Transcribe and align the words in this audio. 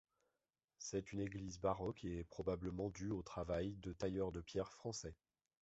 C'est 0.79 1.13
une 1.13 1.19
église 1.19 1.59
baroque 1.59 2.03
et 2.05 2.23
probablement 2.23 2.89
due 2.89 3.11
au 3.11 3.21
travail 3.21 3.75
de 3.81 3.93
tailleurs 3.93 4.31
de 4.31 4.41
pierre 4.41 4.71
français. 4.71 5.15